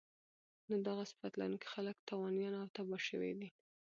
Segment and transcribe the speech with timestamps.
[0.69, 3.49] نو دغه صفت لرونکی خلک تاوانيان او تباه شوي دي